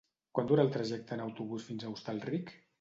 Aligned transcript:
Quant 0.37 0.47
dura 0.51 0.65
el 0.67 0.71
trajecte 0.77 1.15
en 1.19 1.23
autobús 1.27 1.69
fins 1.71 1.87
a 1.87 1.95
Hostalric? 1.95 2.55